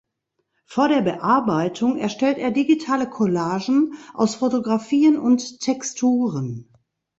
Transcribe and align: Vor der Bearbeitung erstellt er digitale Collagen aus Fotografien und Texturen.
Vor 0.65 0.87
der 0.87 1.01
Bearbeitung 1.03 1.97
erstellt 1.99 2.39
er 2.39 2.49
digitale 2.49 3.07
Collagen 3.07 3.93
aus 4.15 4.33
Fotografien 4.33 5.19
und 5.19 5.59
Texturen. 5.59 6.73